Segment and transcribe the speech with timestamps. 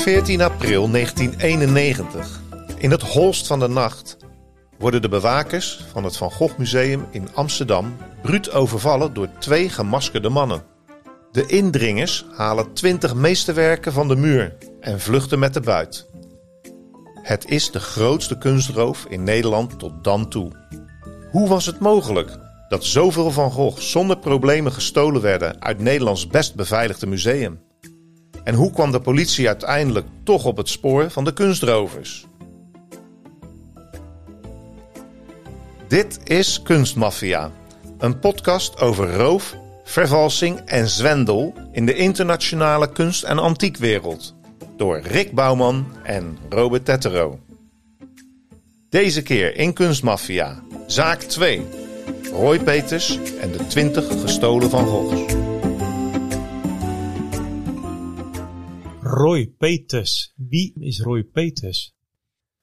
[0.00, 2.40] 14 april 1991.
[2.76, 4.16] In het holst van de nacht
[4.78, 10.28] worden de bewakers van het Van Gogh Museum in Amsterdam bruut overvallen door twee gemaskerde
[10.28, 10.62] mannen.
[11.32, 16.06] De indringers halen 20 meesterwerken van de muur en vluchten met de buit.
[17.22, 20.50] Het is de grootste kunstroof in Nederland tot dan toe.
[21.30, 26.54] Hoe was het mogelijk dat zoveel Van Gogh zonder problemen gestolen werden uit Nederlands best
[26.54, 27.68] beveiligde museum?
[28.44, 32.26] En hoe kwam de politie uiteindelijk toch op het spoor van de kunstrovers?
[35.88, 37.50] Dit is Kunstmafia,
[37.98, 44.34] een podcast over roof, vervalsing en zwendel in de internationale kunst- en antiekwereld.
[44.76, 47.38] Door Rick Bouwman en Robert Tettero.
[48.88, 51.62] Deze keer in Kunstmafia, zaak 2.
[52.32, 55.39] Roy Peters en de 20 gestolen Van Goghs.
[59.10, 60.32] Roy Peters.
[60.36, 61.94] Wie is Roy Peters?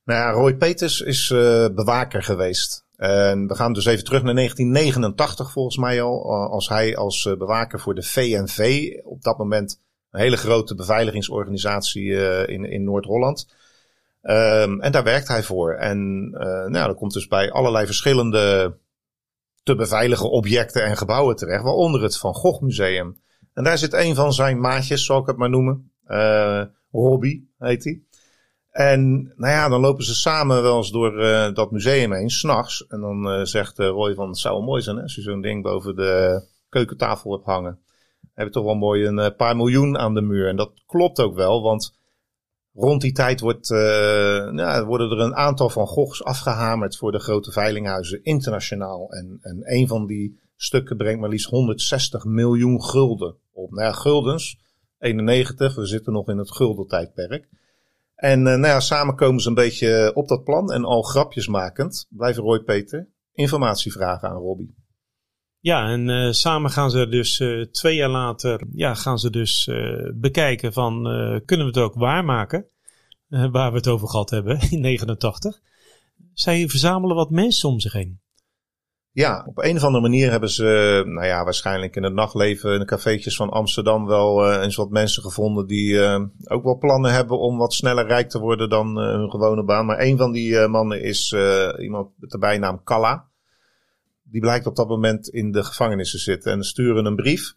[0.03, 2.85] Nou Roy Peters is uh, bewaker geweest.
[2.95, 6.23] En we gaan dus even terug naar 1989 volgens mij al.
[6.23, 9.81] eh, Als hij als uh, bewaker voor de VNV, op dat moment
[10.11, 12.11] een hele grote beveiligingsorganisatie
[12.47, 13.49] in, in Noord-Holland.
[14.21, 15.73] Um, en daar werkt hij voor.
[15.73, 16.29] En
[16.69, 18.77] nou, dat komt dus bij allerlei verschillende
[19.63, 21.63] te beveiligen objecten en gebouwen terecht.
[21.63, 23.21] Waaronder het Van Gogh Museum.
[23.53, 25.91] En daar zit een van zijn maatjes, zal ik het maar noemen.
[26.07, 28.01] Uh, Robbie heet hij.
[28.71, 32.87] En nou ja, dan lopen ze samen wel eens door uh, dat museum heen, s'nachts.
[32.87, 35.21] En dan uh, zegt uh, Roy van, het zou wel mooi zijn hè, als je
[35.21, 37.79] zo'n ding boven de keukentafel hebt hangen.
[38.33, 40.47] Heb je toch wel mooi een paar miljoen aan de muur.
[40.47, 41.95] En dat klopt ook wel, want
[42.73, 47.51] rond die tijd wordt, nou, worden er een aantal van Goghs afgehamerd voor de grote
[47.51, 49.11] veilinghuizen internationaal.
[49.11, 53.71] En, en een van die stukken brengt maar liefst 160 miljoen gulden op.
[53.71, 54.59] Nou ja, guldens,
[54.99, 57.49] 91, we zitten nog in het guldentijdperk.
[58.15, 60.71] En uh, nou ja, samen komen ze een beetje op dat plan.
[60.71, 64.75] En al grapjes makend blijven Roy Peter informatie vragen aan Robbie.
[65.59, 69.69] Ja, en uh, samen gaan ze dus uh, twee jaar later ja, gaan ze dus
[70.13, 71.03] bekijken van
[71.45, 72.65] kunnen we het ook waarmaken?
[73.29, 75.59] waar we het over gehad hebben in 89.
[76.33, 78.19] Zij verzamelen wat mensen om zich heen.
[79.17, 82.79] Ja, op een of andere manier hebben ze, nou ja, waarschijnlijk in het nachtleven in
[82.79, 87.11] de cafeetjes van Amsterdam wel uh, eens wat mensen gevonden die uh, ook wel plannen
[87.11, 89.85] hebben om wat sneller rijk te worden dan hun gewone baan.
[89.85, 91.35] Maar een van die mannen is
[91.79, 93.27] iemand met de bijnaam Kalla.
[94.23, 97.55] Die blijkt op dat moment in de gevangenis te zitten en sturen een brief.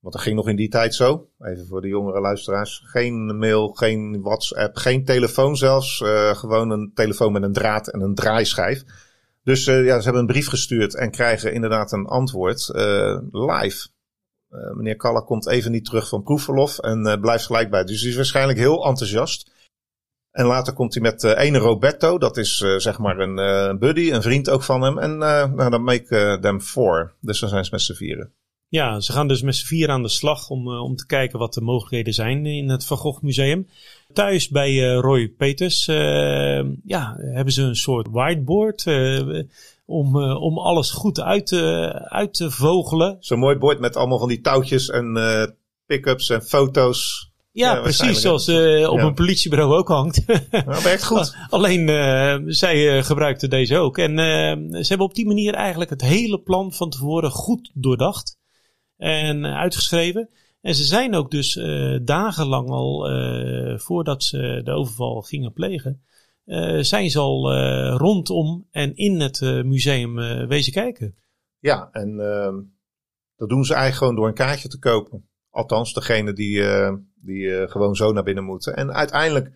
[0.00, 1.28] Want dat ging nog in die tijd zo.
[1.40, 2.82] Even voor de jongere luisteraars.
[2.84, 6.02] Geen mail, geen WhatsApp, geen telefoon zelfs.
[6.32, 8.84] gewoon een telefoon met een draad en een draaischijf.
[9.50, 13.88] Dus uh, ja, ze hebben een brief gestuurd en krijgen inderdaad een antwoord uh, live.
[14.50, 17.84] Uh, meneer Kalla komt even niet terug van proefverlof en blijft gelijk bij.
[17.84, 19.50] Dus hij is waarschijnlijk heel enthousiast.
[20.30, 24.50] En later komt hij met ene Roberto, dat is zeg maar een buddy, een vriend
[24.50, 24.98] ook van hem.
[24.98, 27.14] En nou, dan make them four.
[27.20, 28.32] Dus dan zijn ze met z'n vieren.
[28.68, 31.54] Ja, ze gaan dus met z'n vier aan de slag om, om te kijken wat
[31.54, 33.68] de mogelijkheden zijn in het Van Gogh Museum.
[34.12, 39.42] Thuis bij uh, Roy Peters uh, ja, hebben ze een soort whiteboard uh,
[39.86, 43.16] om, om alles goed uit, te, uit te vogelen.
[43.20, 45.18] Zo'n mooi bord met allemaal van die touwtjes en
[45.86, 47.28] pick-ups en foto's.
[47.52, 49.04] Ja, ja precies zoals op ja.
[49.04, 50.26] een politiebureau ook hangt.
[50.50, 51.36] Dat werkt goed.
[51.50, 51.88] Alleen
[52.46, 53.98] zij gebruikten deze ook.
[53.98, 54.16] En
[54.70, 58.38] ze hebben op die manier eigenlijk het hele plan van tevoren goed doordacht
[58.96, 60.28] en uitgeschreven.
[60.60, 66.02] En ze zijn ook dus uh, dagenlang al, uh, voordat ze de overval gingen plegen,
[66.46, 67.54] uh, zijn ze al
[67.96, 70.14] rondom en in het museum
[70.48, 71.16] wezen kijken.
[71.58, 72.56] Ja, en ehm,
[73.36, 75.28] dat doen ze eigenlijk gewoon door een kaartje te kopen.
[75.50, 76.62] Althans, degene die,
[77.14, 78.76] die gewoon zo naar binnen moeten.
[78.76, 79.50] En uiteindelijk,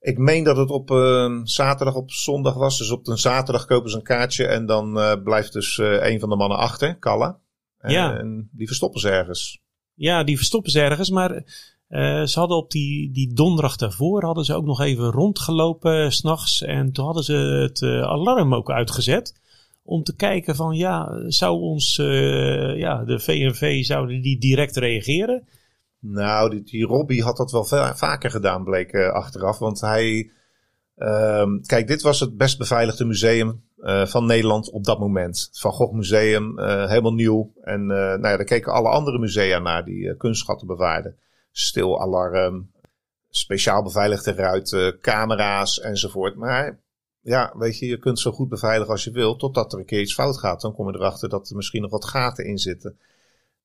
[0.00, 0.88] ik meen dat het op
[1.42, 2.78] zaterdag, op zondag was.
[2.78, 6.36] Dus op een zaterdag kopen ze een kaartje en dan blijft dus een van de
[6.36, 7.38] mannen achter, Kalla.
[7.78, 8.18] Ja.
[8.18, 9.64] En die verstoppen ze ergens.
[9.96, 11.10] Ja, die verstoppen ze ergens.
[11.10, 16.12] Maar uh, ze hadden op die, die donderdag daarvoor hadden ze ook nog even rondgelopen
[16.12, 16.62] s s'nachts.
[16.62, 19.40] En toen hadden ze het uh, alarm ook uitgezet.
[19.82, 21.96] Om te kijken van ja, zou ons,
[22.76, 25.46] ja, de VNV, zouden die direct reageren?
[26.00, 27.64] Nou, die, die Robbie had dat wel
[27.94, 29.58] vaker gedaan, bleek achteraf.
[29.58, 30.30] Want hij,
[30.96, 35.48] ehm, kijk, dit was het best beveiligde museum uh, van Nederland op dat moment.
[35.52, 37.52] Van Gogh Museum, uh, helemaal nieuw.
[37.60, 41.16] En uh, nou ja, daar keken alle andere musea naar die kunstschatten bewaarden.
[41.50, 42.70] Stilalarm,
[43.30, 46.36] speciaal beveiligde ruiten, camera's enzovoort.
[46.36, 46.80] Maar
[47.20, 50.00] ja, weet je, je kunt zo goed beveiligen als je wil, totdat er een keer
[50.00, 50.60] iets fout gaat.
[50.60, 52.98] Dan kom je erachter dat er misschien nog wat gaten in zitten.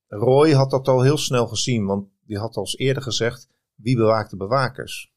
[0.07, 3.95] Roy had dat al heel snel gezien, want die had al eens eerder gezegd: wie
[3.95, 5.10] bewaakt de bewakers?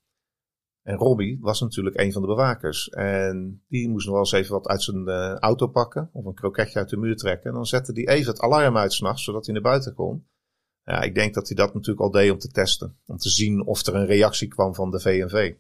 [0.85, 2.89] En Robbie was natuurlijk een van de bewakers.
[2.89, 6.11] En die moest nog wel eens even wat uit zijn uh, auto pakken.
[6.13, 7.51] Of een kroketje uit de muur trekken.
[7.51, 10.27] En dan zette hij even het alarm uit s'nachts, zodat hij naar buiten kon.
[10.85, 12.97] Ja, ik denk dat hij dat natuurlijk al deed om te testen.
[13.07, 15.55] Om te zien of er een reactie kwam van de VNV.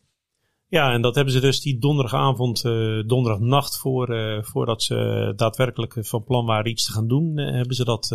[0.66, 5.96] Ja, en dat hebben ze dus die donderdagavond, uh, donderdagnacht, voor, uh, voordat ze daadwerkelijk
[6.00, 8.12] van plan waren iets te gaan doen, hebben ze dat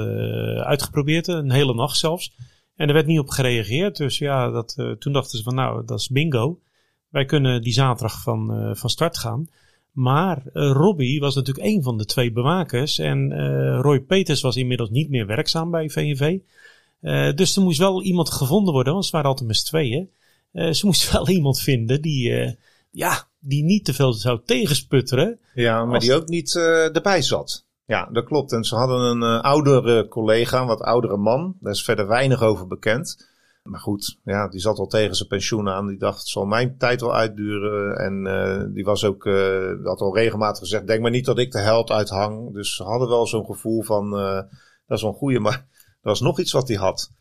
[0.65, 1.27] uitgeprobeerd.
[1.27, 2.35] Een hele nacht zelfs.
[2.75, 3.97] En er werd niet op gereageerd.
[3.97, 6.59] Dus ja, dat, toen dachten ze van nou, dat is bingo.
[7.09, 9.47] Wij kunnen die zaterdag van, van start gaan.
[9.91, 12.99] Maar Robbie was natuurlijk een van de twee bewakers.
[12.99, 13.31] En
[13.81, 16.39] Roy Peters was inmiddels niet meer werkzaam bij VNV.
[17.35, 20.09] dus er moest wel iemand gevonden worden, want ze waren altijd met tweeën.
[20.53, 22.55] Ze moest wel iemand vinden die,
[22.91, 25.39] ja, die niet te veel zou tegensputteren.
[25.53, 27.65] Ja, maar die ook niet erbij zat.
[27.85, 28.51] Ja, dat klopt.
[28.51, 31.55] En ze hadden een oudere collega, een wat oudere man.
[31.59, 33.29] Daar is verder weinig over bekend.
[33.69, 35.87] Maar goed, ja, die zat al tegen zijn pensioen aan.
[35.87, 37.95] Die dacht, het zal mijn tijd wel uitduren.
[37.95, 39.23] En die was ook,
[39.83, 42.53] had al regelmatig gezegd, denk maar niet dat ik de held uithang.
[42.53, 45.39] Dus ze hadden wel zo'n gevoel van, dat is wel een goeie.
[45.39, 45.53] Maar
[46.01, 47.11] er was nog iets wat hij had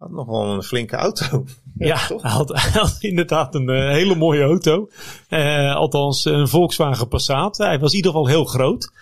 [0.00, 1.44] had nog wel een flinke auto.
[1.78, 4.88] Ja, hij, had, hij, had, inderdaad een uh, hele mooie auto.
[5.28, 7.56] Uh, althans, een Volkswagen Passat.
[7.56, 8.92] Hij was in ieder geval heel groot.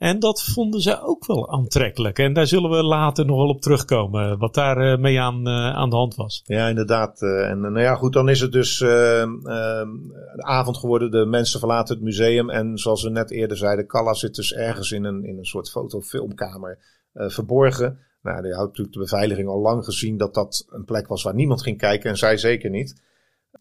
[0.00, 2.18] En dat vonden ze ook wel aantrekkelijk.
[2.18, 4.38] En daar zullen we later nog wel op terugkomen.
[4.38, 6.42] Wat daar uh, mee aan, aan de hand was.
[6.44, 7.22] Ja, inderdaad.
[7.22, 11.10] en nou ja, goed, dan is het dus de avond geworden.
[11.10, 12.50] De mensen verlaten het museum.
[12.50, 15.70] En zoals we net eerder zeiden, Calla zit dus ergens in een, in een soort
[15.70, 16.78] fotofilmkamer
[17.12, 17.98] verborgen.
[18.22, 21.34] Nou, die had natuurlijk de beveiliging al lang gezien dat dat een plek was waar
[21.34, 23.02] niemand ging kijken en zij zeker niet.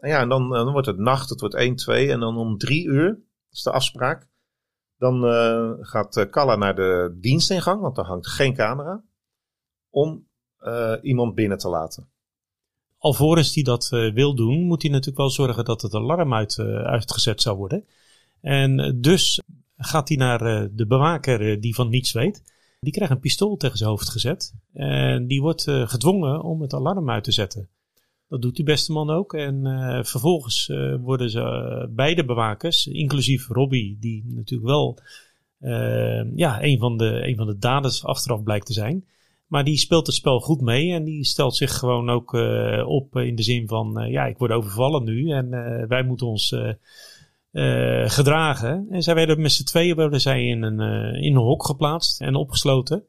[0.02, 2.58] Ja, en dan, eh, dan wordt het nacht, het wordt 1, 2 en dan om
[2.58, 3.20] 3 uur,
[3.52, 4.28] is de afspraak.
[5.00, 9.04] Dan uh, gaat Kalla naar de dienstingang, want daar hangt geen camera,
[9.90, 10.28] om
[10.62, 12.10] uh, iemand binnen te laten.
[12.98, 17.42] Alvorens hij dat wil doen, moet hij natuurlijk wel zorgen dat het alarm uit, uitgezet
[17.42, 17.86] zou worden.
[18.42, 19.42] En dus
[19.78, 20.40] gaat hij naar
[20.76, 22.44] de bewaker die van niets weet.
[22.80, 24.54] Die krijgt een pistool tegen zijn hoofd gezet.
[24.74, 27.70] En die wordt gedwongen om het alarm uit te zetten.
[28.30, 29.34] Dat doet die beste man ook.
[29.34, 34.98] En uh, vervolgens uh, worden ze beide bewakers, inclusief Robbie, die natuurlijk wel
[36.36, 39.06] ja, een, van de, een van de daders achteraf blijkt te zijn.
[39.48, 42.34] Maar die speelt het spel goed mee en die stelt zich gewoon ook
[42.86, 45.50] op in de zin van: ja, ik word overvallen nu en
[45.88, 46.56] wij moeten ons
[48.06, 48.88] gedragen.
[48.90, 50.80] En zij werden met z'n tweeën werden zij in een,
[51.16, 53.04] in een hok geplaatst en opgesloten.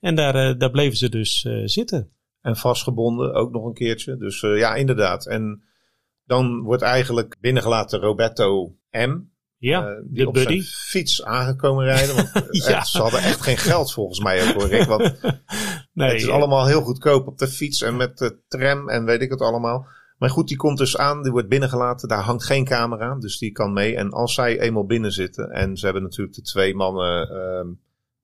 [0.00, 2.10] En daar, daar bleven ze dus zitten.
[2.48, 4.16] En vastgebonden ook nog een keertje.
[4.16, 5.26] Dus ja, inderdaad.
[5.26, 5.62] En
[6.24, 9.20] dan wordt eigenlijk binnengelaten Roberto M.
[9.56, 10.48] Ja, die op buddy.
[10.48, 12.14] zijn fiets aangekomen rijden.
[12.14, 12.30] Want
[12.66, 12.84] ja.
[12.84, 14.86] ze hadden echt geen geld volgens mij ook hoor Rick.
[14.86, 15.02] Want
[15.92, 19.22] nee, het is allemaal heel goedkoop op de fiets en met de tram en weet
[19.22, 19.86] ik het allemaal.
[20.18, 22.08] Maar goed, die komt dus aan, die wordt binnengelaten.
[22.08, 23.96] Daar hangt geen camera, dus die kan mee.
[23.96, 27.28] En als zij eenmaal binnen zitten, en ze hebben natuurlijk de twee mannen,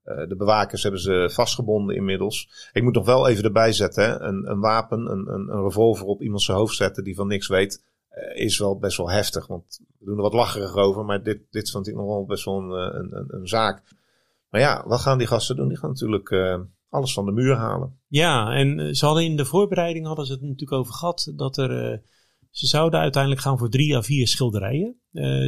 [0.04, 2.68] uh, de bewakers hebben ze vastgebonden inmiddels.
[2.72, 4.20] Ik moet nog wel even erbij zetten, hè.
[4.20, 7.48] Een, een wapen, een, een, een revolver op iemand zijn hoofd zetten die van niks
[7.48, 7.84] weet,
[8.14, 9.46] uh, is wel best wel heftig.
[9.46, 12.44] Want we doen er wat lacherig over, maar dit, dit vond ik nog wel best
[12.44, 13.82] wel een, eh, een, een, zaak.
[14.50, 15.68] Maar ja, wat gaan die gasten doen?
[15.68, 16.30] Die gaan natuurlijk
[16.94, 17.98] alles van de muur halen.
[18.08, 21.56] Ja, en eh, ze hadden in de voorbereiding hadden ze het natuurlijk over gehad dat
[21.56, 22.02] er.
[22.50, 24.96] Ze zouden uiteindelijk gaan voor drie à vier schilderijen.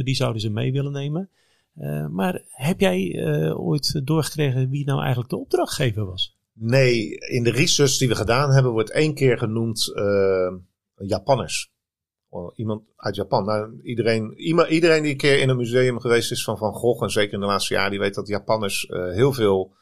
[0.03, 1.29] Die zouden ze mee willen nemen.
[1.79, 3.21] Uh, maar heb jij
[3.53, 6.37] ooit doorgekregen wie nou eigenlijk de opdrachtgever was?
[6.53, 9.93] Nee, in de research die we gedaan hebben wordt één keer genoemd
[10.95, 11.71] Japanners.
[12.55, 13.45] Iemand uit Japan.
[13.45, 14.33] Nou, iedereen,
[14.69, 17.39] iedereen die een keer in een museum geweest is van Van Gogh, en zeker in
[17.39, 19.75] de laatste jaren, die weet dat Japanners heel veel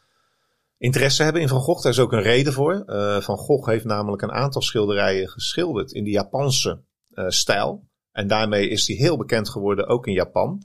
[0.78, 1.84] interesse hebben in Van Gogh.
[1.84, 2.84] Daar is ook een reden voor.
[3.22, 6.82] Van Gogh heeft namelijk een aantal schilderijen geschilderd in de Japanse
[7.28, 7.88] stijl.
[8.12, 10.64] En daarmee is hij heel bekend geworden, ook in Japan.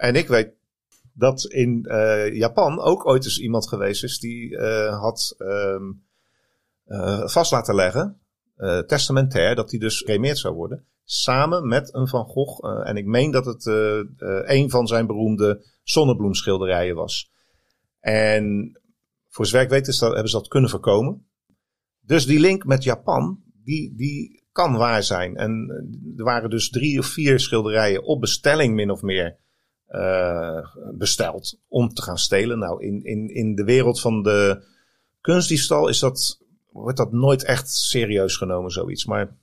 [0.00, 0.52] En ik weet
[1.12, 6.04] dat in uh, Japan ook ooit eens iemand geweest is die had um,
[7.24, 8.20] vast laten leggen,
[8.86, 10.84] testamentair, dat hij dus geremeerd zou worden.
[11.04, 12.88] Samen met een Van Gogh.
[12.88, 13.66] en ik meen dat het
[14.46, 17.30] een van zijn beroemde zonnebloemschilderijen was.
[18.00, 18.72] En
[19.28, 21.26] voor zover weet dat, hebben ze dat kunnen voorkomen.
[22.00, 25.36] Dus die link met Japan, die, die kan waar zijn.
[25.36, 29.38] En eh, er waren dus drie of vier schilderijen op bestelling min of meer
[30.94, 32.58] besteld om te gaan stelen.
[32.58, 34.64] Nou, in, in, in de wereld van de
[35.20, 36.40] kunstdiefstal is dat,
[36.72, 39.04] wordt dat nooit echt serieus genomen, zoiets.
[39.04, 39.36] Maar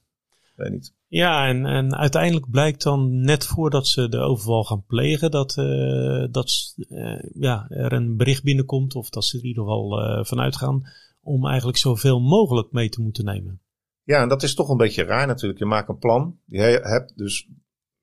[0.58, 0.94] weet niet.
[1.08, 6.28] Ja, en, en uiteindelijk blijkt dan net voordat ze de overval gaan plegen, dat, uh,
[6.32, 10.24] dat uh, ja, er een bericht binnenkomt, of dat ze er in ieder geval uh,
[10.24, 10.84] vanuit gaan,
[11.22, 13.62] om eigenlijk zoveel mogelijk mee te moeten nemen.
[14.04, 15.60] Ja, en dat is toch een beetje raar natuurlijk.
[15.60, 16.40] Je maakt een plan.
[16.46, 17.48] Je hebt dus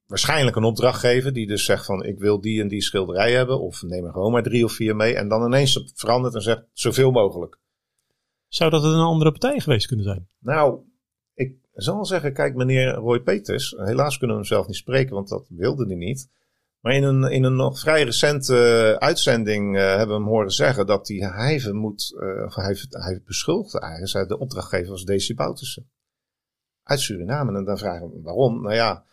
[0.06, 3.60] waarschijnlijk een opdrachtgever die dus zegt van ik wil die en die schilderij hebben.
[3.60, 5.14] Of neem er gewoon maar drie of vier mee.
[5.14, 7.58] En dan ineens verandert en zegt zoveel mogelijk.
[8.48, 10.28] Zou dat een andere partij geweest kunnen zijn?
[10.38, 10.80] Nou,
[11.34, 13.74] ik zal zeggen, kijk meneer Roy Peters.
[13.76, 16.28] Helaas kunnen we hem zelf niet spreken, want dat wilde hij niet.
[16.80, 20.86] Maar in een, in een nog vrij recente uitzending uh, hebben we hem horen zeggen
[20.86, 25.90] dat hij hij moet, uh, of hij, hij beschuldigde eigenlijk, de opdrachtgever was Desi Boutussen.
[26.82, 27.58] Uit Suriname.
[27.58, 28.62] En dan vragen we waarom.
[28.62, 29.04] Nou ja,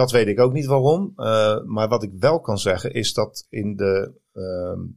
[0.00, 1.12] dat weet ik ook niet waarom.
[1.16, 4.12] Uh, maar wat ik wel kan zeggen is dat in de,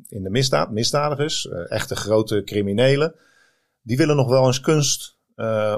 [0.07, 3.15] in de misdaad, misdadigers, echte grote criminelen,
[3.81, 5.17] die willen nog wel eens kunst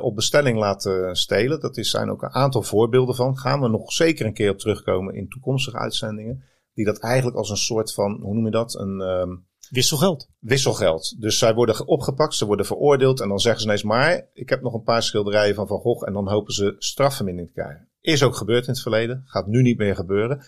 [0.01, 1.59] op bestelling laten stelen.
[1.59, 3.37] Dat is, zijn ook een aantal voorbeelden van.
[3.37, 6.43] Gaan we nog zeker een keer op terugkomen in toekomstige uitzendingen.
[6.73, 8.75] Die dat eigenlijk als een soort van, hoe noem je dat?
[8.75, 10.29] Een, um, wisselgeld.
[10.39, 11.21] Wisselgeld.
[11.21, 13.21] Dus zij worden opgepakt, ze worden veroordeeld.
[13.21, 16.07] En dan zeggen ze ineens, maar ik heb nog een paar schilderijen van Van Gogh.
[16.07, 17.87] En dan hopen ze strafvermindering te krijgen.
[18.05, 19.23] Is ook gebeurd in het verleden.
[19.25, 20.43] Gaat nu niet meer gebeuren.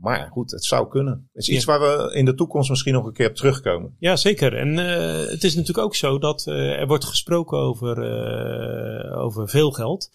[0.00, 1.28] Maar goed, het zou kunnen.
[1.32, 3.96] Het is iets waar we in de toekomst misschien nog een keer op terugkomen.
[3.98, 4.56] Ja, zeker.
[4.56, 9.48] En uh, het is natuurlijk ook zo dat uh, er wordt gesproken over, uh, over
[9.48, 10.10] veel geld.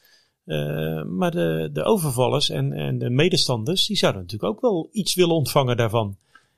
[1.07, 5.35] Maar de, de overvallers en, en de medestanders, die zouden natuurlijk ook wel iets willen
[5.35, 6.17] ontvangen daarvan.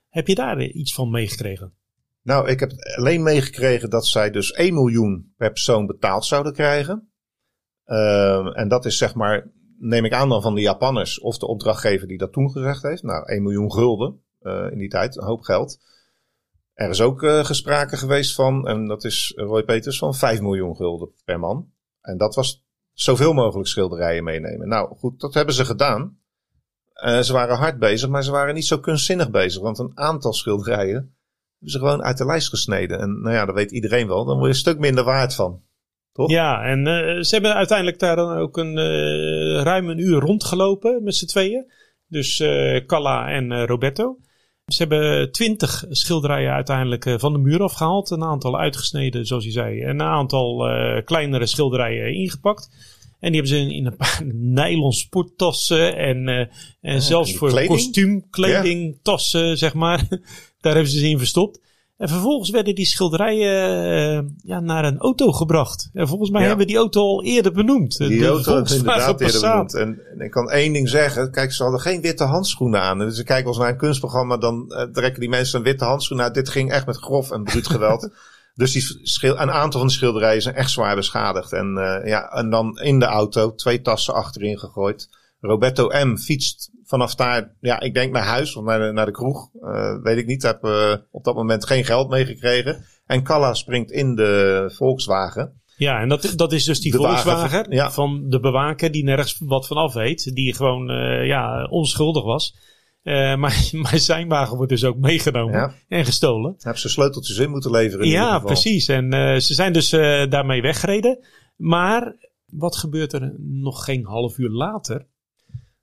[0.10, 1.74] Heb je daar iets van meegekregen?
[2.22, 7.10] Nou, ik heb alleen meegekregen dat zij dus 1 miljoen per persoon betaald zouden krijgen.
[7.86, 9.48] Uh, en dat is zeg maar,
[9.80, 13.04] neem ik aan dan van de Japanners of de opdrachtgever die dat toen gezegd heeft.
[13.04, 15.80] Nou, 1 miljoen gulden uh, in die tijd, een hoop geld.
[16.74, 20.76] Er is ook uh, gesprake geweest van, en dat is Roy Peters, van 5 miljoen
[20.76, 21.72] gulden per man.
[22.02, 24.68] En dat was zoveel mogelijk schilderijen meenemen.
[24.68, 26.18] Nou goed, dat hebben ze gedaan.
[27.22, 29.62] Ze waren hard bezig, maar ze waren niet zo kunstzinnig bezig.
[29.62, 33.00] Want een aantal schilderijen hebben ze gewoon uit de lijst gesneden.
[33.00, 34.26] En nou ja, dat weet iedereen wel.
[34.26, 35.64] Dan word je een stuk minder waard van.
[36.20, 36.30] Toch?
[36.30, 41.04] Ja, en uh, ze hebben uiteindelijk daar dan ook een uh, ruim een uur rondgelopen
[41.04, 41.72] met z'n tweeën.
[42.08, 42.44] Dus
[42.86, 44.18] Calla en Roberto.
[44.66, 48.10] Ze hebben twintig schilderijen uiteindelijk van de muur afgehaald.
[48.10, 49.82] Een aantal uitgesneden, zoals je zei.
[49.82, 52.70] En een aantal uh, kleinere schilderijen ingepakt.
[53.20, 54.22] En die hebben ze in een paar
[54.66, 55.98] nylon sporttassen.
[55.98, 56.40] En, uh,
[56.82, 59.00] en oh, zelfs voor kostuumkleding, ja.
[59.02, 60.08] tassen, zeg maar.
[60.62, 61.60] Daar hebben ze ze in verstopt.
[62.00, 65.90] En vervolgens werden die schilderijen uh, ja, naar een auto gebracht.
[65.94, 66.48] En volgens mij ja.
[66.48, 67.98] hebben we die auto al eerder benoemd.
[67.98, 69.74] Die de auto hebben inderdaad eerder benoemd.
[69.74, 71.32] En, en, ik kan één ding zeggen.
[71.32, 72.98] Kijk, ze hadden geen witte handschoenen aan.
[72.98, 76.22] Dus ik kijk als naar een kunstprogramma, dan uh, trekken die mensen een witte handschoen
[76.22, 76.34] uit.
[76.34, 78.10] Dit ging echt met grof en bruut geweld.
[78.56, 81.54] dus die schil, een aantal van de schilderijen zijn echt zwaar beschadigd.
[81.54, 85.10] En, uh, ja, en dan in de auto twee tassen achterin gegooid.
[85.42, 86.18] Roberto M.
[86.18, 89.50] fietst vanaf daar, ja, ik denk naar huis of naar de, naar de kroeg.
[89.62, 90.44] Uh, weet ik niet.
[90.44, 92.86] Heb uh, op dat moment geen geld meegekregen.
[93.06, 95.62] En Kalla springt in de Volkswagen.
[95.78, 97.92] Ja, en dat, dat is dus die de Volkswagen wagen, ja.
[97.92, 100.36] van de bewaker die nergens wat van af weet.
[100.36, 102.56] Die gewoon uh, ja, onschuldig was.
[103.04, 105.74] Uh, maar, maar zijn wagen wordt dus ook meegenomen ja.
[105.88, 106.56] en gestolen.
[106.58, 108.06] Heeft zijn sleuteltjes in moeten leveren.
[108.06, 108.88] In ja, precies.
[108.88, 109.90] En uh, ze zijn dus
[110.30, 111.26] daarmee weggereden.
[111.56, 112.16] Maar
[112.46, 115.08] wat gebeurt er nog geen half uur later?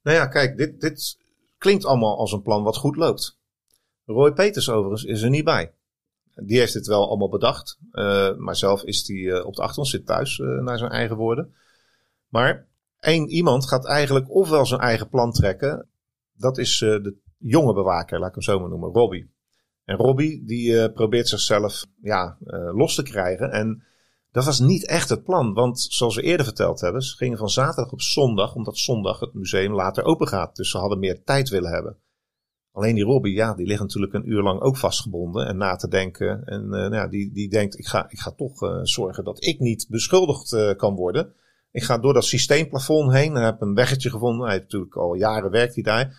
[0.07, 1.19] Nou ja, kijk, dit, dit
[1.59, 3.39] klinkt allemaal als een plan wat goed loopt.
[4.05, 5.73] Roy Peters overigens is er niet bij.
[6.35, 7.79] Die heeft het wel allemaal bedacht.
[7.93, 11.17] Uh, maar zelf is hij uh, op de achtergrond zit thuis, uh, naar zijn eigen
[11.17, 11.55] woorden.
[12.29, 12.67] Maar
[12.99, 15.89] één iemand gaat eigenlijk ofwel zijn eigen plan trekken.
[16.33, 19.31] Dat is de jonge bewaker, laat ik hem zo maar noemen, Robbie.
[19.85, 22.37] En Robbie die probeert zichzelf ja,
[22.73, 23.51] los te krijgen.
[23.51, 23.83] En
[24.37, 27.49] dat was niet echt het plan, want zoals we eerder verteld hebben, ze gingen van
[27.49, 30.57] zaterdag op zondag, omdat zondag het museum later open gaat.
[30.57, 31.97] Dus ze hadden meer tijd willen hebben.
[32.73, 35.89] Alleen die Robbie, ja, die ligt natuurlijk een uur lang ook vastgebonden en na te
[35.89, 36.45] denken.
[36.45, 39.45] En uh, nou ja, die, die denkt, ik ga, ik ga toch uh, zorgen dat
[39.45, 41.33] ik niet beschuldigd uh, kan worden.
[41.71, 44.43] Ik ga door dat systeemplafond heen en heb een weggetje gevonden.
[44.45, 46.19] Hij heeft natuurlijk al jaren werkt hij daar.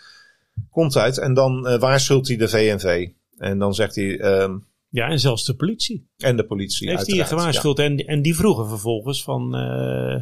[0.70, 3.10] Komt uit en dan waarschuwt hij de VNV.
[3.38, 4.66] En dan zegt hij, um,
[4.98, 6.10] ja, en zelfs de politie.
[6.18, 7.77] En de politie, Heeft hij gewaarschuwd.
[7.77, 7.84] Ja.
[7.84, 9.56] En, en die vroegen vervolgens van...
[9.56, 10.22] Uh,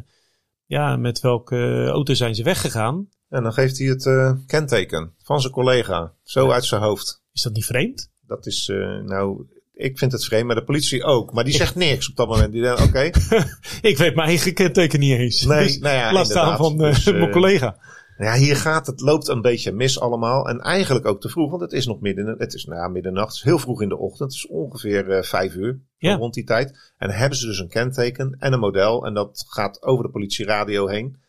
[0.66, 3.10] ja, met welke auto zijn ze weggegaan?
[3.30, 6.14] En dan geeft hij het uh, kenteken van zijn collega.
[6.24, 6.54] Zo ja.
[6.54, 7.24] uit zijn hoofd.
[7.34, 8.12] Is dat niet vreemd?
[8.28, 9.46] Dat is, uh, nou...
[9.74, 11.34] Ik vind het vreemd, maar de politie ook.
[11.34, 12.52] Maar die zegt niks op dat moment.
[12.52, 12.90] Die denkt, oké.
[12.90, 13.14] Okay.
[13.92, 15.44] ik weet mijn eigen kenteken niet eens.
[15.44, 17.78] Nee, dus nou ja, laat staan van dus, mijn collega.
[18.18, 20.48] Ja, hier gaat het, loopt een beetje mis allemaal.
[20.50, 23.36] En eigenlijk ook te vroeg, want het is nog midden, het is ja, middernacht, het
[23.36, 24.34] is heel vroeg in de ochtend.
[24.34, 26.16] Het is ongeveer uh, vijf uur, ja.
[26.16, 26.94] rond die tijd.
[26.98, 29.06] En hebben ze dus een kenteken en een model.
[29.06, 31.24] En dat gaat over de politieradio heen.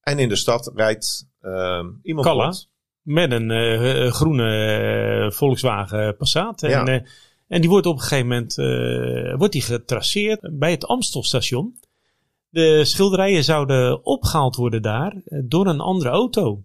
[0.00, 2.54] En in de stad rijdt uh, iemand Kalla,
[3.02, 6.62] met een uh, groene Volkswagen Passat.
[6.62, 7.02] En, ja.
[7.48, 8.54] en die wordt op een gegeven moment
[9.38, 11.76] wordt die getraceerd bij het Amstelstation.
[12.48, 16.64] De schilderijen zouden opgehaald worden daar eh, door een andere auto.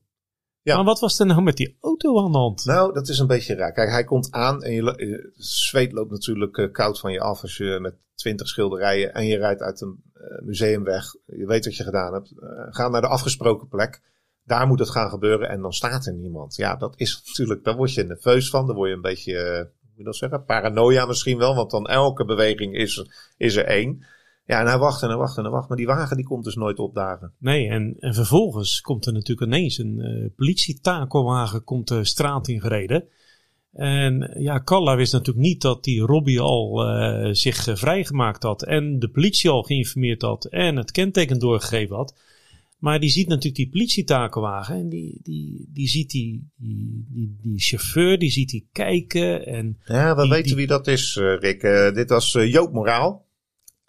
[0.64, 0.76] Ja.
[0.76, 2.66] Maar wat was er nou met die auto aan de hand?
[2.66, 3.72] Nou, dat is een beetje raar.
[3.72, 7.42] Kijk, hij komt aan en je, je zweet loopt natuurlijk eh, koud van je af
[7.42, 11.16] als je met twintig schilderijen en je rijdt uit een eh, museum weg.
[11.26, 12.32] Je weet wat je gedaan hebt.
[12.32, 14.02] Eh, ga naar de afgesproken plek.
[14.44, 16.56] Daar moet het gaan gebeuren en dan staat er niemand.
[16.56, 18.68] Ja, dat is natuurlijk, daar word je nerveus van.
[18.68, 21.56] Dan word je een beetje, eh, hoe moet je dat zeggen, paranoia misschien wel.
[21.56, 23.06] Want dan elke beweging is,
[23.38, 24.06] is er één.
[24.46, 25.68] Ja, en hij wacht en hij wacht en hij wacht.
[25.68, 27.34] Maar die wagen die komt dus nooit opdagen.
[27.38, 32.62] Nee, en, en vervolgens komt er natuurlijk ineens een eh politietakelwagen komt de straat in
[32.62, 33.04] gereden.
[33.74, 38.64] En ja, Kalla wist natuurlijk niet dat die Robbie al eh, zich eh, vrijgemaakt had.
[38.64, 40.46] En de politie al geïnformeerd had.
[40.46, 42.16] En het kenteken doorgegeven had.
[42.78, 44.76] Maar die ziet natuurlijk die politietakelwagen.
[44.76, 49.46] En die, die, die ziet die, die, die, die chauffeur, die ziet die kijken.
[49.46, 51.62] En Ja, we Die- weten die- wie dat is, Rick.
[51.96, 53.26] Dit was Joop Moraal.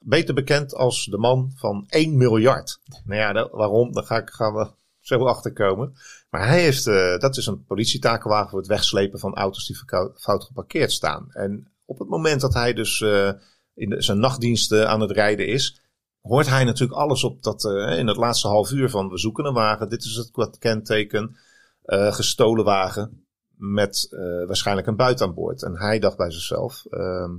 [0.05, 2.81] Beter bekend als de man van 1 miljard.
[3.05, 3.93] Nou ja, waarom?
[3.93, 5.95] Daar ga ik, gaan we zo achter komen.
[6.31, 9.77] Maar hij heeft, eh, dat is een politietakenwagen voor het wegslepen van auto's die
[10.17, 11.27] fout geparkeerd staan.
[11.33, 13.33] En op het moment dat hij dus eh,
[13.75, 15.81] in de- zijn nachtdiensten aan het rijden is,
[16.21, 19.45] hoort hij natuurlijk alles op dat, eh, in het laatste half uur van we zoeken
[19.45, 19.89] een wagen.
[19.89, 21.37] Dit is het kenteken.
[21.85, 24.09] gestolen wagen met
[24.47, 25.63] waarschijnlijk een buit aan boord.
[25.63, 27.31] En hij dacht bij zichzelf, ehm,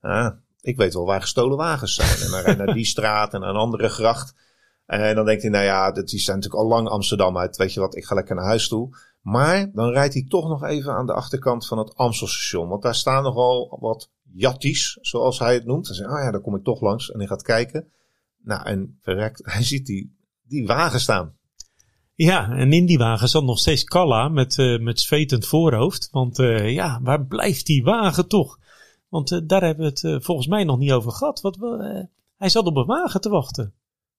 [0.00, 2.20] ah, ik weet wel waar gestolen wagens zijn.
[2.20, 4.34] En dan rijdt naar die straat en een andere gracht.
[4.86, 7.56] En dan denkt hij, nou ja, die zijn natuurlijk al lang Amsterdam uit.
[7.56, 8.96] Weet je wat, ik ga lekker naar huis toe.
[9.20, 12.68] Maar dan rijdt hij toch nog even aan de achterkant van het Amstelstation.
[12.68, 15.86] Want daar staan nogal wat jatties, zoals hij het noemt.
[15.86, 17.10] Hij zegt, oh ja, daar kom ik toch langs.
[17.10, 17.88] En hij gaat kijken.
[18.44, 21.36] Nou, en verrekt, hij ziet die, die wagen staan.
[22.14, 26.08] Ja, en in die wagen zat nog steeds Kalla met, eh met zwetend voorhoofd.
[26.10, 28.58] Want eh, ja, waar blijft die wagen toch?
[29.12, 31.40] Want eh, daar hebben we het eh, volgens mij nog niet over gehad.
[31.40, 33.74] Wat, we, eh, hij zat op een wagen te wachten.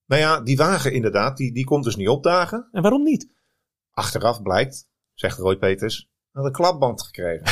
[0.06, 2.68] Nou ja, die wagen inderdaad, die, die komt dus niet opdagen.
[2.72, 3.30] En waarom niet?
[3.92, 7.46] Achteraf blijkt, zegt Roy Peters, had een klapband gekregen.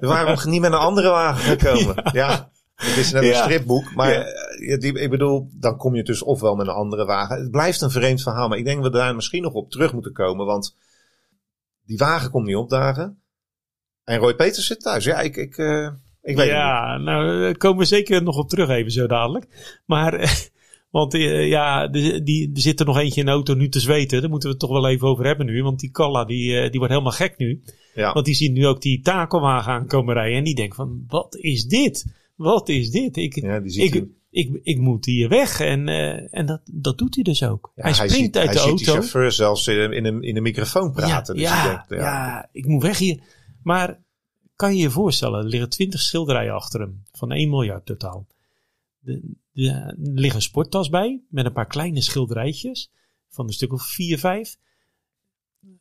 [0.00, 2.10] We waren nog niet met een andere wagen gekomen.
[2.12, 3.42] Ja, het is net een Ja.
[3.42, 3.94] stripboek.
[3.94, 7.40] Maar ja, die, ik bedoel, dan kom je dus ofwel met een andere wagen.
[7.40, 8.48] Het blijft een vreemd verhaal.
[8.48, 10.46] Maar ik denk dat we daar misschien nog op terug moeten komen.
[10.46, 10.76] Want
[11.84, 13.19] die wagen komt niet opdagen.
[14.04, 15.04] En Roy Peters zit thuis.
[15.04, 15.82] Ja, ik, ik, eh,
[16.22, 16.46] ik weet het niet.
[16.46, 19.80] ja, nou, daar komen we zeker nog op terug even zo dadelijk.
[19.86, 20.12] Maar,
[20.90, 23.80] want eh, ja, die, die, er zit er nog eentje in de auto nu te
[23.80, 24.20] zweten.
[24.20, 25.62] Daar moeten we het toch wel even over hebben nu.
[25.62, 27.62] Want die Kalla, die, eh, die wordt helemaal gek nu.
[27.94, 28.12] Ja.
[28.12, 30.38] Want die ziet nu ook die takelwagen aankomen rijden.
[30.38, 32.04] En die denkt van, wat is dit?
[32.36, 33.16] Wat is dit?
[33.16, 35.60] Ik, Ja, die ziet ik, hij- ik, ik moet hier weg.
[35.60, 35.88] En,
[36.30, 37.72] en dat, dat doet hij dus ook.
[37.74, 38.84] Ja, hij springt ziet, uit hij de ziet auto.
[38.84, 41.38] die chauffeur zelfs in, in, een, in een microfoon praten.
[41.38, 41.50] Ja,
[41.86, 43.20] dus ja, ja, ik moet weg hier.
[43.62, 44.02] Maar
[44.56, 47.02] kan je je voorstellen, er liggen twintig schilderijen achter hem.
[47.12, 48.26] Van 1 miljard totaal.
[49.54, 52.90] Er ligt een sporttas bij, met een paar kleine schilderijtjes.
[53.28, 54.56] Van een stuk of 4, 5.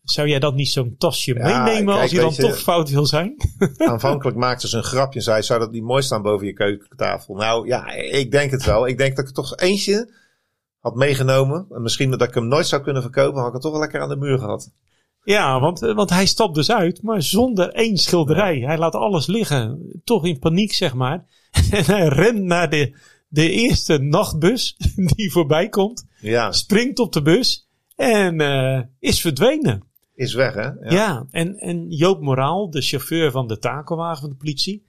[0.04, 2.90] Zou jij dat niet zo'n tasje Ja, meenemen kijk, als je dan je- toch fout
[2.90, 3.36] wil zijn?
[3.78, 7.36] Aanvankelijk maakte ze een grapje en zei: Zou dat niet mooi staan boven je keukentafel?
[7.36, 8.88] Nou ja, ik denk het wel.
[8.88, 10.14] Ik denk dat ik er toch eentje
[10.80, 11.66] had meegenomen.
[11.70, 14.02] En misschien dat ik hem nooit zou kunnen verkopen, had ik het toch wel lekker
[14.02, 14.72] aan de muur gehad.
[15.24, 18.60] Ja, want, eh, want hij stapt dus uit, maar zonder één schilderij.
[18.60, 19.92] Hij laat alles liggen.
[20.04, 21.26] Toch in paniek, zeg maar.
[21.72, 24.76] En hij rent naar de, de eerste nachtbus
[25.16, 26.06] die voorbij komt.
[26.22, 29.84] Ja, Springt op de bus en eh, is verdwenen.
[30.16, 30.70] is weg hè?
[30.96, 34.86] Ja, en, en Joop Moraal, de chauffeur van de takelwagen van de politie,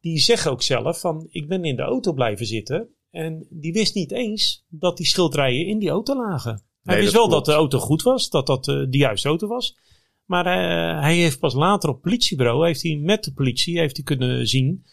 [0.00, 2.88] die zegt ook zelf van ik ben in de auto blijven zitten.
[3.10, 6.62] En die wist niet eens dat die schilderijen in die auto lagen.
[6.86, 7.46] Hij wist wel klopt.
[7.46, 9.76] dat de auto goed was, dat dat eh, de juiste auto was.
[10.24, 13.96] Maar eh, hij heeft pas later op het politiebureau, heeft hij met de politie heeft
[13.96, 14.86] hij kunnen zien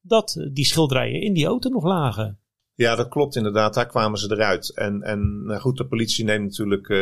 [0.00, 2.38] dat die schilderijen in die auto nog lagen.
[2.80, 3.74] Ja, dat klopt inderdaad.
[3.74, 4.74] Daar kwamen ze eruit.
[4.74, 6.96] En, en nou goed, de politie neemt natuurlijk eh,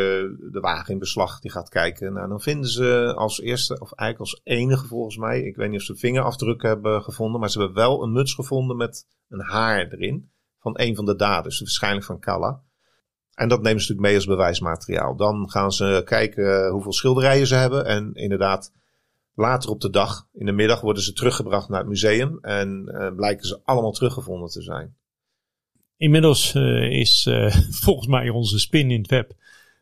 [0.53, 1.41] de wagen in beslag.
[1.41, 2.13] Die gaat kijken.
[2.13, 5.43] Nou, dan vinden ze als eerste, of eigenlijk als enige volgens mij.
[5.43, 7.41] Ik weet niet of ze vingerafdrukken hebben gevonden.
[7.41, 10.31] Maar ze hebben wel een muts gevonden met een haar erin.
[10.59, 11.59] Van een van de daders.
[11.61, 12.63] Waarschijnlijk van Kalla.
[13.39, 15.17] En dat nemen ze natuurlijk mee als bewijsmateriaal.
[15.17, 17.87] Dan gaan ze kijken hoeveel schilderijen ze hebben.
[17.87, 18.73] En inderdaad,
[19.35, 22.39] later op de dag, in de middag, worden ze teruggebracht naar het museum.
[22.41, 24.97] En eh, blijken ze allemaal teruggevonden te zijn.
[25.97, 29.33] Inmiddels eh, is eh, volgens mij onze spin in het web.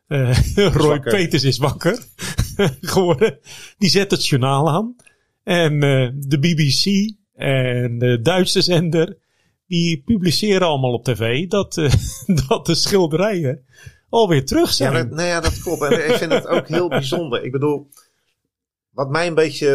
[0.07, 0.39] eh,
[0.73, 1.13] Roy wakker.
[1.13, 1.99] Peters is wakker
[2.81, 3.39] geworden.
[3.79, 4.97] Die zet het journaal aan.
[5.43, 9.19] En eh, de BBC en de Duitse zender.
[9.67, 11.93] Die publiceren allemaal op tv dat, eh,
[12.49, 13.65] dat de schilderijen
[14.09, 14.93] alweer terug Ja, zijn.
[14.93, 15.83] dat, nou ja, dat klopt.
[15.83, 17.45] En ik vind het ook heel bijzonder.
[17.45, 17.89] Ik bedoel,
[18.91, 19.69] wat mij een beetje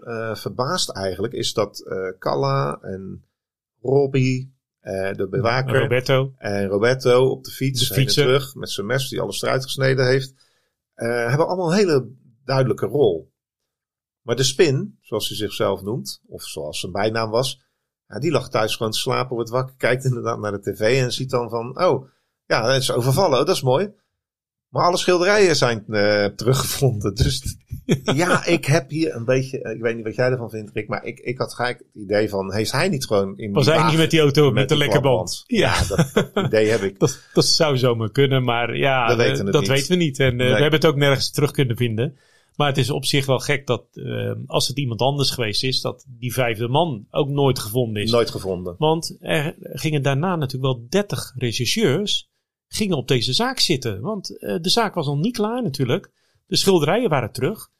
[0.00, 1.84] eh, verbaast eigenlijk, is dat
[2.18, 3.24] Kalla en
[3.80, 5.80] Robbie Uh, de bewaker.
[5.80, 6.34] Roberto.
[6.36, 7.88] En Roberto op de fiets.
[7.88, 10.34] De en terug met zijn mes die alles eruit gesneden heeft.
[10.96, 12.10] Uh, hebben allemaal een hele
[12.44, 13.32] duidelijke rol.
[14.22, 17.60] Maar de spin, zoals hij zichzelf noemt, of zoals zijn bijnaam was,
[18.10, 21.12] ja, die lag thuis gewoon te slapen, wordt wakker, kijkt inderdaad naar de tv en
[21.12, 22.06] ziet dan van, oh,
[22.46, 23.92] ja, het is overvallen, oh, dat is mooi.
[24.68, 27.14] Maar alle schilderijen zijn uh, teruggevonden.
[27.22, 27.56] Dus
[28.02, 31.04] ja, ik heb hier een beetje, ik weet niet wat jij ervan vindt, Rick, maar
[31.04, 33.96] ik, ik had gelijk het idee van, heeft hij niet gewoon in Was hij niet
[33.96, 35.44] met die auto met, met de lekke band?
[35.46, 36.98] Ja, ja dat, dat, idee heb ik.
[36.98, 39.70] Dat, dat zou zomaar kunnen, maar ja, dat weten, dat niet.
[39.70, 40.18] weten we niet.
[40.18, 40.46] En uh, nee.
[40.46, 42.18] we hebben het ook nergens terug kunnen vinden.
[42.60, 45.80] Maar het is op zich wel gek dat uh, als het iemand anders geweest is,
[45.80, 48.10] dat die vijfde man ook nooit gevonden is.
[48.10, 48.74] Nooit gevonden.
[48.78, 52.30] Want er gingen daarna natuurlijk wel 30 rechercheurs
[52.68, 54.00] gingen op deze zaak zitten.
[54.00, 56.12] Want uh, de zaak was nog niet klaar natuurlijk.
[56.46, 57.70] De schilderijen waren terug.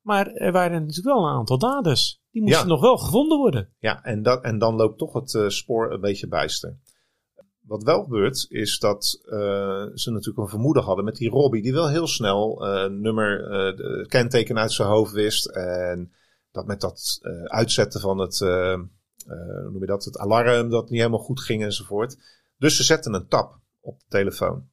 [0.00, 2.20] Maar er waren natuurlijk wel een aantal daders.
[2.30, 2.68] Die moesten ja.
[2.68, 3.68] nog wel gevonden worden.
[3.78, 6.78] Ja, en, dat, en dan loopt toch het uh, spoor een beetje bijster.
[7.72, 9.32] Wat wel gebeurt, is dat uh,
[9.94, 14.06] ze natuurlijk een vermoeden hadden met die Robbie, die wel heel snel uh, nummer, uh,
[14.06, 15.46] kenteken uit zijn hoofd wist.
[15.46, 16.12] En
[16.50, 21.18] dat met dat uitzetten van het, hoe noem je dat, het alarm, dat niet helemaal
[21.18, 22.16] goed ging enzovoort.
[22.58, 24.68] Dus ze zetten een tap op de telefoon.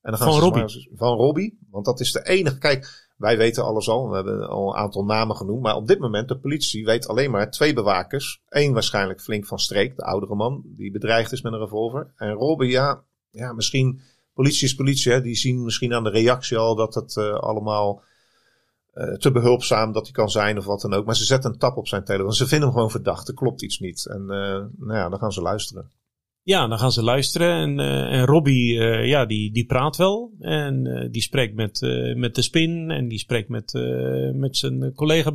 [0.00, 0.90] En dan gaan van ze Robbie?
[0.94, 2.58] Van Robbie, want dat is de enige.
[2.58, 4.08] Kijk, wij weten alles al.
[4.08, 5.62] We hebben al een aantal namen genoemd.
[5.62, 8.42] Maar op dit moment, de politie weet alleen maar twee bewakers.
[8.48, 12.12] Eén waarschijnlijk flink van streek, de oudere man, die bedreigd is met een revolver.
[12.16, 14.00] En Robbie, ja, ja misschien.
[14.34, 15.20] Politie is politie, hè.
[15.20, 18.02] Die zien misschien aan de reactie al dat het uh, allemaal
[18.94, 21.06] uh, te behulpzaam dat hij kan zijn of wat dan ook.
[21.06, 22.32] Maar ze zetten een tap op zijn telefoon.
[22.32, 23.28] Ze vinden hem gewoon verdacht.
[23.28, 24.06] Er klopt iets niet.
[24.06, 24.26] En uh,
[24.76, 25.90] nou ja, dan gaan ze luisteren.
[26.44, 27.48] Ja, dan gaan ze luisteren.
[27.48, 30.32] En, uh, en Robbie, uh, ja, die, die praat wel.
[30.38, 31.80] En uh, die spreekt met,
[32.16, 32.90] met de spin.
[32.90, 33.72] En die spreekt met,
[34.34, 35.30] met zijn collega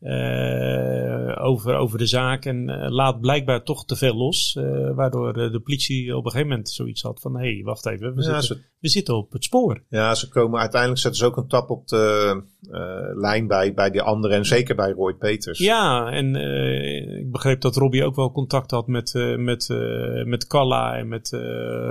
[0.00, 1.38] bemaken.
[1.42, 2.44] over, over de zaak.
[2.44, 4.58] En laat blijkbaar toch te veel los.
[4.94, 7.36] waardoor de politie op een gegeven moment zoiets had van...
[7.38, 9.82] Hé, hey, wacht even, we, Ja, zitten, ze- we zitten op het spoor.
[9.88, 12.80] Ja, ze komen uiteindelijk zetten ze ook een tap op de eh,
[13.20, 14.36] lijn bij, bij die anderen.
[14.36, 15.58] En zeker bij Roy Peters.
[15.58, 20.24] Ja, en eh, ik begreep dat Robbie ook wel contact had met, eh, met, eh,
[20.24, 21.40] met Calla en met eh,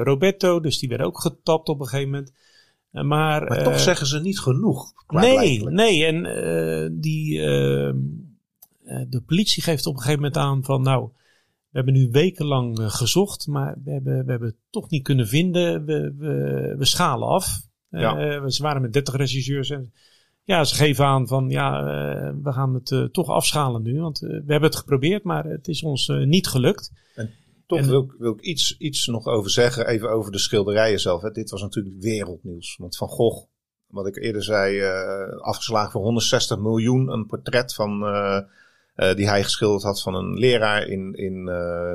[0.04, 0.60] Roberto.
[0.60, 2.34] Dus die werden ook getapt op een gegeven moment.
[2.91, 4.93] Eh, maar Maar eh, toch zeggen ze niet genoeg.
[5.08, 6.06] Nee, nee.
[6.06, 7.93] En eh, die, eh, eh,
[9.08, 11.10] de politie geeft op een gegeven moment aan van nou,
[11.69, 15.28] we hebben nu wekenlang eh, gezocht, maar we hebben, we hebben het toch niet kunnen
[15.28, 15.86] vinden.
[15.86, 17.67] We, we, we schalen af.
[17.89, 18.17] Ja.
[18.17, 19.91] Eh, ze waren met 30 regisseurs en
[20.43, 24.02] ja, ze geven aan van ja, eh, we gaan het eh, toch afschalen nu.
[24.02, 26.91] Want eh, we hebben het geprobeerd, maar het is ons eh, niet gelukt.
[27.69, 29.88] Toch En- wil, ik- wil ik iets, iets nog over zeggen.
[29.88, 31.21] Even over de schilderijen zelf.
[31.21, 31.32] Hè.
[31.32, 32.75] Dit was natuurlijk wereldnieuws.
[32.79, 33.45] Want Van Gogh,
[33.88, 37.12] wat ik eerder zei, eh, afgeslagen voor 160 miljoen.
[37.12, 38.41] Een portret van, eh,
[38.95, 41.49] eh, die hij geschilderd had van een leraar in, in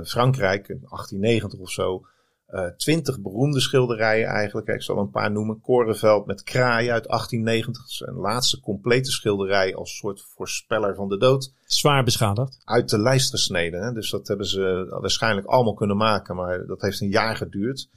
[0.07, 0.69] Frankrijk.
[0.69, 2.07] In 1890 of zo.
[2.47, 4.67] Eh, Twintig beroemde schilderijen eigenlijk.
[4.69, 5.61] Ik zal een paar noemen.
[5.61, 7.83] Korenveld met kraaien uit 1890.
[7.83, 12.61] Dat is een laatste complete schilderij als soort voorspeller van de dood Zwaar beschadigd.
[12.65, 13.83] uit de lijst gesneden.
[13.83, 13.93] Hè?
[13.93, 17.91] Dus dat hebben ze waarschijnlijk allemaal kunnen maken, maar dat heeft een jaar geduurd.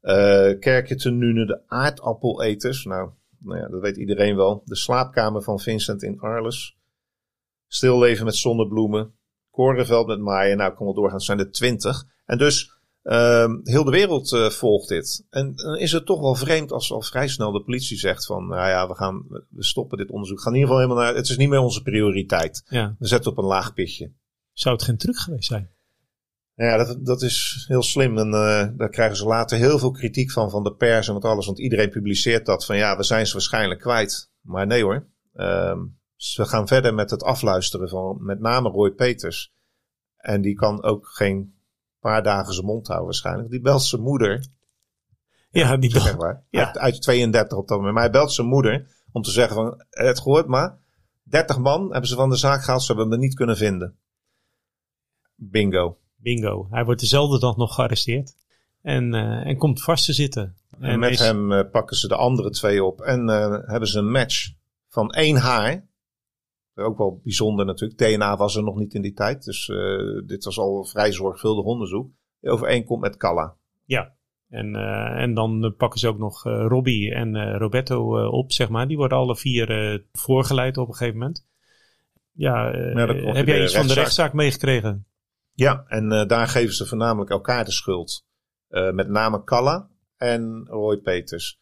[0.00, 2.84] Eh Kerkje te Nune, de aardappeleters.
[2.84, 4.62] Nou, nou ja, dat weet iedereen wel.
[4.64, 6.76] De slaapkamer van Vincent in Arles.
[7.66, 9.12] Stilleven met zonnebloemen.
[9.50, 10.56] Korenveld met maaien.
[10.56, 12.04] Nou, ik kan wel doorgaan, het zijn er twintig.
[12.26, 12.77] En dus
[13.08, 15.26] ehm, heel de wereld eh, volgt dit.
[15.30, 18.46] En dan is het toch wel vreemd als al vrij snel de politie zegt van...
[18.46, 20.36] Nou ja, we, gaan, we stoppen dit onderzoek.
[20.36, 21.20] We gaan in ieder geval helemaal naar...
[21.20, 22.62] Het is niet meer onze prioriteit.
[22.68, 22.96] Ja.
[22.98, 24.12] We zetten op een laag pitje.
[24.52, 25.70] Zou het geen truc geweest zijn?
[26.54, 28.18] Ja, dat, dat is heel slim.
[28.18, 31.24] En uh, daar krijgen ze later heel veel kritiek van, van de pers en wat
[31.24, 31.46] alles.
[31.46, 34.30] Want iedereen publiceert dat van ja, we zijn ze waarschijnlijk kwijt.
[34.40, 35.06] Maar nee hoor.
[35.34, 39.52] Um, ze gaan verder met het afluisteren van met name Roy Peters.
[40.16, 41.57] En die kan ook geen
[42.08, 43.50] paar dagen zijn mond houden waarschijnlijk.
[43.50, 44.46] Die belt zijn moeder.
[45.50, 46.44] Ja, die Zeg maar.
[46.50, 46.66] Ja.
[46.66, 47.94] Uit, uit 32 op dat moment.
[47.94, 50.78] Maar hij belt zijn moeder om te zeggen van het gehoord maar.
[51.22, 52.82] 30 man hebben ze van de zaak gehaald.
[52.82, 53.96] Ze hebben hem niet kunnen vinden.
[55.34, 55.98] Bingo.
[56.16, 56.66] Bingo.
[56.70, 58.36] Hij wordt dezelfde dag nog gearresteerd.
[58.82, 60.56] En, uh, en komt vast te zitten.
[60.70, 61.18] En, en met is...
[61.18, 63.00] hem uh, pakken ze de andere twee op.
[63.00, 64.52] En uh, hebben ze een match
[64.88, 65.86] van één haar.
[66.78, 67.98] Ook wel bijzonder natuurlijk.
[67.98, 69.44] DNA was er nog niet in die tijd.
[69.44, 72.10] Dus uh, dit was al vrij zorgvuldig onderzoek.
[72.40, 73.56] Die overeenkomt met Calla.
[73.84, 74.16] Ja.
[74.48, 78.88] En, uh, en dan pakken ze ook nog uh, Robbie en Roberto op, zeg maar.
[78.88, 81.46] Die worden alle vier voorgeleid op een gegeven moment.
[82.32, 85.06] Ja, ja heb jij iets van de rechtszaak meegekregen?
[85.52, 88.26] Ja, en daar geven ze voornamelijk elkaar de schuld.
[88.68, 91.60] Met name Calla en Roy Peters.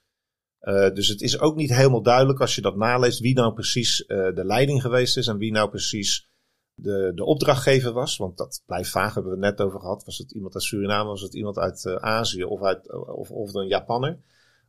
[0.66, 4.04] Uh, dus het is ook niet helemaal duidelijk als je dat naleest wie nou precies
[4.06, 6.28] de leiding geweest is en wie nou precies
[6.74, 8.16] de, de opdrachtgever was.
[8.16, 10.04] Want dat blijft vaag, hebben we het net over gehad.
[10.04, 13.54] Was het iemand uit Suriname, was het iemand uit uh, Azië of, uit, of, of
[13.54, 14.18] een Japanner?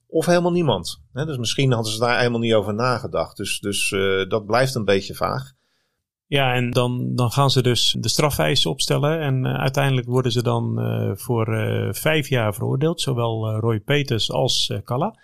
[0.07, 1.01] Of helemaal niemand.
[1.13, 3.37] dus misschien hadden ze daar helemaal niet over nagedacht.
[3.37, 3.89] Dus, dus
[4.27, 5.53] dat blijft een beetje vaag.
[6.25, 9.19] Ja, en dan, dan gaan ze dus de strafeisen opstellen.
[9.19, 10.79] En uiteindelijk worden ze dan
[11.17, 11.45] voor
[11.91, 13.01] vijf jaar veroordeeld.
[13.01, 15.15] Zowel Roy Peters als Kalla.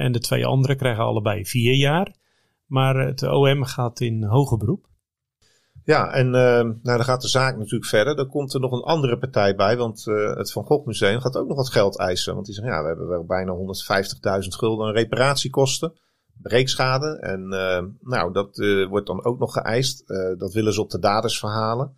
[0.00, 2.14] En de twee anderen krijgen allebei vier jaar.
[2.66, 4.88] Maar het OM gaat in hoger beroep.
[5.84, 8.16] Ja, en nou, dan gaat de zaak natuurlijk verder.
[8.16, 9.76] Dan komt er nog een andere partij bij.
[9.76, 12.34] Want het Van Gogh Museum gaat ook nog wat geld eisen.
[12.34, 13.52] Want die zeggen, ja, we hebben wel bijna
[14.42, 15.92] 150.000 gulden aan reparatiekosten
[16.42, 17.18] breekschade.
[17.18, 20.02] En uh, nou, dat uh, wordt dan ook nog geëist.
[20.06, 21.96] Uh, dat willen ze op de daders verhalen.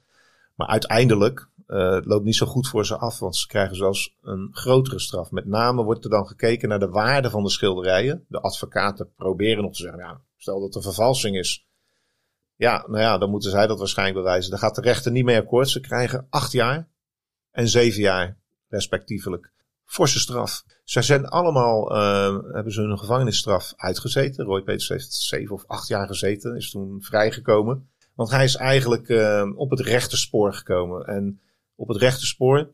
[0.55, 4.49] Maar uiteindelijk het loopt niet zo goed voor ze af, want ze krijgen zelfs een
[4.53, 5.31] grotere straf.
[5.31, 8.25] Met name wordt er dan gekeken naar de waarde van de schilderijen.
[8.29, 11.67] De advocaten proberen nog te zeggen, ja, stel dat er vervalsing is.
[12.57, 14.51] Ja, nou ja, dan moeten zij dat waarschijnlijk bewijzen.
[14.51, 15.69] Daar gaat de rechter niet mee akkoord.
[15.69, 16.89] Ze krijgen acht jaar
[17.51, 18.37] en zeven jaar,
[18.69, 19.53] respectievelijk
[19.93, 20.65] forse straf.
[20.85, 24.45] Zij zijn allemaal, uh, hebben ze hun gevangenisstraf uitgezeten.
[24.45, 27.89] Roy Peters heeft zeven of acht jaar gezeten, is toen vrijgekomen.
[28.15, 31.05] Want hij is eigenlijk uh, op het rechte spoor gekomen.
[31.07, 31.41] En
[31.75, 32.71] op het rechte spoor,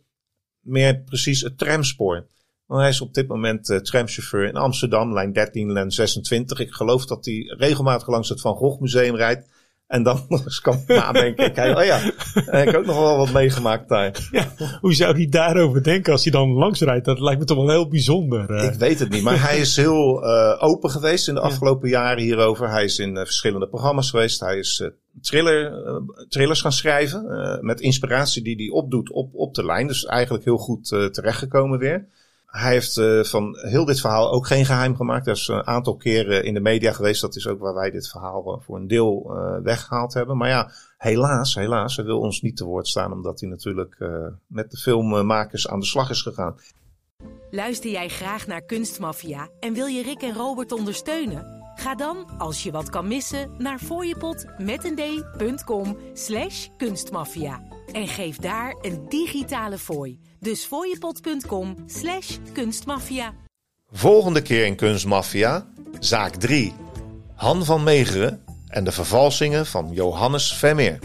[0.60, 2.26] meer precies het tramspoor.
[2.66, 6.58] Want hij is op dit moment uh, tramchauffeur in Amsterdam, lijn 13, lijn 26.
[6.58, 9.48] Ik geloof dat hij regelmatig langs het Van Gogh Museum rijdt.
[9.88, 11.44] En dan nog eens kan nadenken.
[11.44, 11.98] Ik, oh ja,
[12.34, 14.28] ik heb ook nog wel wat meegemaakt daar.
[14.30, 14.46] Ja,
[14.80, 17.04] hoe zou hij daarover denken als hij dan langs rijdt?
[17.04, 18.64] Dat lijkt me toch wel heel bijzonder.
[18.64, 22.22] Ik weet het niet, maar hij is heel uh, open geweest in de afgelopen jaren
[22.22, 22.70] hierover.
[22.70, 24.40] Hij is in uh, verschillende programma's geweest.
[24.40, 24.88] Hij is uh,
[25.20, 25.72] thriller,
[26.28, 27.26] thrillers gaan schrijven
[27.60, 29.86] met inspiratie die hij opdoet op, op de lijn.
[29.86, 32.06] Dus eigenlijk heel goed terechtgekomen weer.
[32.48, 35.24] Hij heeft uh, van heel dit verhaal ook geen geheim gemaakt.
[35.24, 37.20] Hij is een aantal keren in de media geweest.
[37.20, 40.36] Dat is ook waar wij dit verhaal uh, voor een deel uh, weggehaald hebben.
[40.36, 43.12] Maar ja, helaas, helaas, hij wil ons niet te woord staan.
[43.12, 43.96] Omdat hij natuurlijk
[44.46, 46.56] met de filmmakers aan de slag is gegaan.
[47.50, 51.56] Luister jij graag naar Kunstmafia en wil je Rick en Robert ondersteunen?
[51.74, 54.46] Ga dan, als je wat kan missen, naar fooiepot
[56.12, 57.67] slash kunstmafia.
[57.92, 60.20] En geef daar een digitale fooi.
[60.40, 63.34] Dus fooiepot.com slash kunstmafia.
[63.90, 65.66] Volgende keer in Kunstmafia,
[65.98, 66.72] zaak 3.
[67.34, 70.98] Han van Megeren en de vervalsingen van Johannes Vermeer.